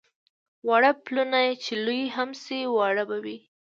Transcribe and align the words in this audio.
واړه 0.67 0.91
پلونه 1.05 1.39
چې 1.63 1.73
لوی 1.85 2.03
هم 2.15 2.29
شي 2.43 2.59
واړه 2.75 3.03
به 3.09 3.17
وي. 3.23 3.37